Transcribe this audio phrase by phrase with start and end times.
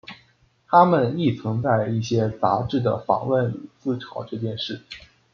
[0.67, 4.81] 他们亦曾在一些杂志的访问里自嘲这件事。